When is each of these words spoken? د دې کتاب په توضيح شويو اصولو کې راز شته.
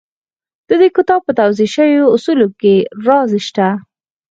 د 0.67 0.71
دې 0.81 0.89
کتاب 0.97 1.21
په 1.27 1.31
توضيح 1.39 1.69
شويو 1.75 2.11
اصولو 2.15 2.47
کې 2.59 2.73
راز 3.07 3.31
شته. 3.47 3.67